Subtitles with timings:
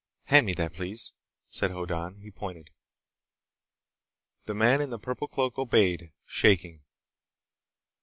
[0.23, 1.13] "Hand me that, please,"
[1.51, 2.21] said Hoddan.
[2.21, 2.71] He pointed.
[4.45, 6.81] The man in the purple cloak obeyed, shaking.